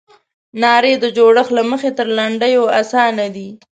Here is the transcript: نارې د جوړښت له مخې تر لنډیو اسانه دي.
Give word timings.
نارې 0.61 0.93
د 1.03 1.05
جوړښت 1.17 1.51
له 1.57 1.63
مخې 1.71 1.89
تر 1.97 2.07
لنډیو 2.17 2.63
اسانه 2.81 3.25
دي. 3.35 3.49